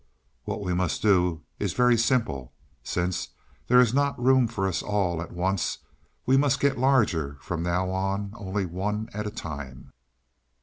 [0.45, 2.53] "What we must do is very simple.
[2.83, 3.27] Since
[3.67, 5.77] there is not room for us all at once,
[6.25, 9.93] we must get large from now on only one at a time."